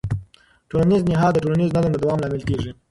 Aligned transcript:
ټولنیز 0.69 1.01
نهاد 1.11 1.31
د 1.35 1.37
ټولنیز 1.43 1.69
نظم 1.75 1.91
د 1.93 1.97
دوام 2.03 2.19
لامل 2.21 2.43
کېږي. 2.49 2.71